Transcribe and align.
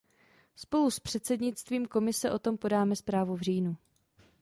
Spolu 0.55 0.91
s 0.91 0.99
předsednictvím 0.99 1.85
Komise 1.85 2.31
o 2.31 2.39
tom 2.39 2.57
podáme 2.57 2.95
zprávu 2.95 3.35
v 3.35 3.41
říjnu. 3.41 3.77